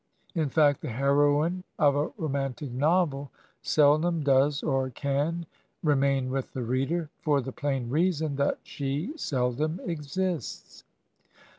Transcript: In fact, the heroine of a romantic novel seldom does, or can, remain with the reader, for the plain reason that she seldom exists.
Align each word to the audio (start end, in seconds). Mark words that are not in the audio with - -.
In 0.33 0.49
fact, 0.49 0.81
the 0.81 0.89
heroine 0.89 1.63
of 1.77 1.95
a 1.95 2.07
romantic 2.17 2.71
novel 2.71 3.29
seldom 3.61 4.23
does, 4.23 4.63
or 4.63 4.89
can, 4.89 5.45
remain 5.83 6.31
with 6.31 6.53
the 6.53 6.63
reader, 6.63 7.11
for 7.19 7.39
the 7.39 7.51
plain 7.51 7.87
reason 7.87 8.35
that 8.37 8.57
she 8.63 9.13
seldom 9.15 9.79
exists. 9.85 10.85